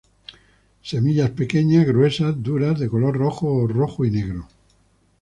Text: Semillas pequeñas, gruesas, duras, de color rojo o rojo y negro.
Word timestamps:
Semillas 0.81 1.29
pequeñas, 1.29 1.85
gruesas, 1.85 2.41
duras, 2.41 2.79
de 2.79 2.89
color 2.89 3.15
rojo 3.15 3.53
o 3.53 3.67
rojo 3.67 4.03
y 4.03 4.09
negro. 4.09 4.47